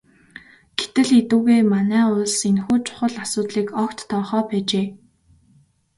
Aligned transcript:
Гэтэл 0.79 1.09
эдүгээ 1.19 1.61
манай 1.73 2.03
улс 2.13 2.37
энэхүү 2.49 2.77
чухал 2.87 3.13
асуудлыг 3.23 3.67
огт 3.83 3.99
тоохоо 4.09 4.41
байжээ. 4.49 4.87